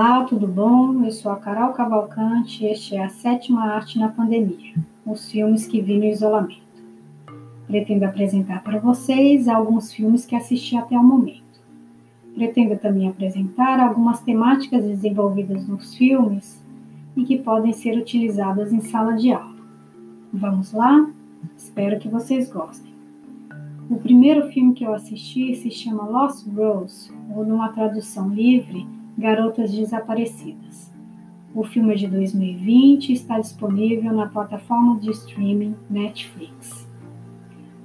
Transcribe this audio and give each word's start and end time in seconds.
Olá, 0.00 0.22
tudo 0.22 0.46
bom? 0.46 1.04
Eu 1.04 1.10
sou 1.10 1.32
a 1.32 1.36
Carol 1.36 1.72
Cavalcante 1.72 2.64
e 2.64 2.68
este 2.68 2.94
é 2.94 3.02
a 3.02 3.08
sétima 3.08 3.64
arte 3.64 3.98
na 3.98 4.08
pandemia, 4.08 4.76
os 5.04 5.28
filmes 5.28 5.66
que 5.66 5.80
vi 5.80 5.98
no 5.98 6.04
isolamento. 6.04 6.62
Pretendo 7.66 8.04
apresentar 8.04 8.62
para 8.62 8.78
vocês 8.78 9.48
alguns 9.48 9.92
filmes 9.92 10.24
que 10.24 10.36
assisti 10.36 10.76
até 10.76 10.96
o 10.96 11.02
momento. 11.02 11.60
Pretendo 12.32 12.78
também 12.78 13.08
apresentar 13.08 13.80
algumas 13.80 14.20
temáticas 14.20 14.84
desenvolvidas 14.84 15.66
nos 15.66 15.92
filmes 15.96 16.64
e 17.16 17.24
que 17.24 17.36
podem 17.36 17.72
ser 17.72 17.98
utilizadas 17.98 18.72
em 18.72 18.80
sala 18.80 19.16
de 19.16 19.32
aula. 19.32 19.56
Vamos 20.32 20.72
lá? 20.72 21.10
Espero 21.56 21.98
que 21.98 22.08
vocês 22.08 22.48
gostem. 22.48 22.94
O 23.90 23.96
primeiro 23.96 24.46
filme 24.52 24.74
que 24.74 24.84
eu 24.84 24.94
assisti 24.94 25.56
se 25.56 25.72
chama 25.72 26.08
Lost 26.08 26.44
Girls, 26.44 27.12
ou 27.34 27.44
numa 27.44 27.70
tradução 27.70 28.28
livre, 28.28 28.86
Garotas 29.18 29.72
Desaparecidas. 29.72 30.92
O 31.52 31.64
filme 31.64 31.92
é 31.92 31.96
de 31.96 32.06
2020 32.06 33.08
e 33.08 33.14
está 33.14 33.40
disponível 33.40 34.12
na 34.12 34.28
plataforma 34.28 34.96
de 35.00 35.10
streaming 35.10 35.74
Netflix. 35.90 36.88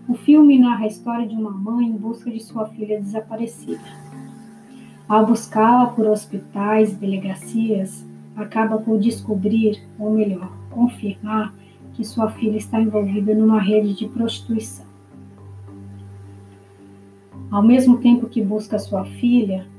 O 0.07 0.13
filme 0.13 0.59
narra 0.59 0.83
a 0.83 0.87
história 0.87 1.25
de 1.25 1.33
uma 1.33 1.49
mãe 1.49 1.87
em 1.87 1.97
busca 1.97 2.29
de 2.29 2.39
sua 2.39 2.67
filha 2.67 3.01
desaparecida. 3.01 3.81
Ao 5.09 5.25
buscá-la 5.25 5.87
por 5.87 6.05
hospitais 6.05 6.93
e 6.93 6.97
delegacias, 6.97 8.05
acaba 8.35 8.77
por 8.77 8.99
descobrir, 8.99 9.81
ou 9.97 10.11
melhor, 10.11 10.55
confirmar, 10.69 11.51
que 11.93 12.05
sua 12.05 12.29
filha 12.29 12.57
está 12.57 12.79
envolvida 12.79 13.33
numa 13.33 13.59
rede 13.59 13.95
de 13.95 14.07
prostituição. 14.07 14.85
Ao 17.49 17.63
mesmo 17.63 17.97
tempo 17.97 18.29
que 18.29 18.39
busca 18.39 18.77
sua 18.77 19.03
filha, 19.03 19.72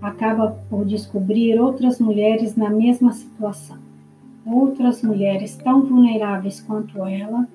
acaba 0.00 0.58
por 0.70 0.84
descobrir 0.84 1.58
outras 1.60 1.98
mulheres 1.98 2.56
na 2.56 2.70
mesma 2.70 3.12
situação, 3.12 3.78
outras 4.46 5.02
mulheres 5.02 5.56
tão 5.56 5.84
vulneráveis 5.84 6.60
quanto 6.60 7.04
ela, 7.04 7.48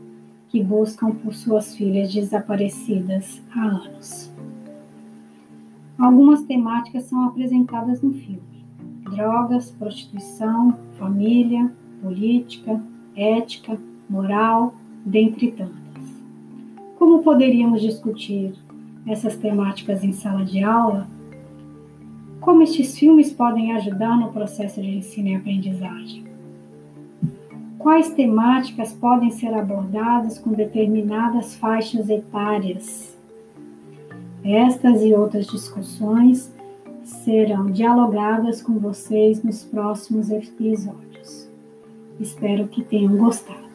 que 0.50 0.62
buscam 0.64 1.12
por 1.12 1.34
suas 1.34 1.76
filhas 1.76 2.14
desaparecidas 2.14 3.42
há 3.56 3.66
anos. 3.66 4.32
Algumas 5.98 6.44
temáticas 6.44 7.06
são 7.06 7.24
apresentadas 7.26 8.02
no 8.02 8.14
filme: 8.14 8.66
drogas, 9.04 9.72
prostituição, 9.72 10.78
família, 11.00 11.72
política, 12.02 12.82
ética, 13.16 13.80
moral, 14.10 14.76
dentre 15.06 15.52
tantas. 15.52 15.74
Como 16.98 17.24
poderíamos 17.24 17.82
discutir 17.82 18.54
essas 19.08 19.36
temáticas 19.36 20.04
em 20.04 20.14
sala 20.14 20.46
de 20.46 20.64
aula 20.64 21.08
como 22.44 22.62
estes 22.62 22.98
filmes 22.98 23.32
podem 23.32 23.72
ajudar 23.72 24.20
no 24.20 24.32
processo 24.32 24.82
de 24.82 24.98
ensino 24.98 25.30
e 25.30 25.36
aprendizagem? 25.36 26.26
Quais 27.80 28.10
temáticas 28.12 28.92
podem 28.92 29.32
ser 29.32 29.54
abordadas 29.54 30.40
com 30.40 30.52
determinadas 30.52 31.56
faixas 31.56 32.10
etárias? 32.10 33.18
Estas 34.44 35.02
e 35.02 35.14
outras 35.14 35.48
discussões 35.48 36.54
serão 37.04 37.68
dialogadas 37.68 38.62
com 38.62 38.74
vocês 38.74 39.42
nos 39.42 39.64
próximos 39.64 40.30
episódios. 40.30 41.50
Espero 42.20 42.68
que 42.68 42.84
tenham 42.84 43.16
gostado. 43.16 43.73